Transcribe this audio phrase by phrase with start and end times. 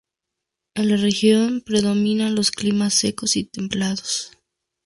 [0.73, 4.31] En la región predominan los climas secos y templados.